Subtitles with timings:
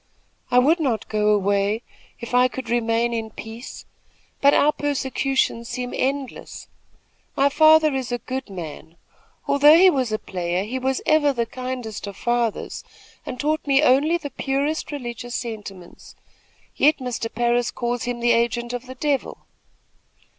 [0.49, 1.83] I would not go away,
[2.19, 3.85] if I could remain in peace;
[4.41, 6.67] but our persecutions seem endless.
[7.35, 8.97] My father is a good man.
[9.47, 12.83] Although he was a player, he was ever the kindest of fathers,
[13.27, 16.15] and taught me only the purest religious sentiments,
[16.75, 17.31] yet Mr.
[17.31, 19.45] Parris calls him the agent of the devil."